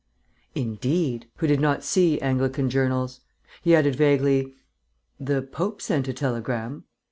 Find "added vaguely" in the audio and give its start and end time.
3.75-4.55